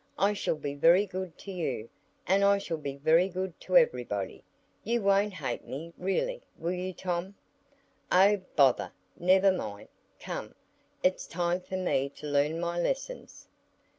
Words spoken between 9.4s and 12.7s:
mind! Come, it's time for me to learn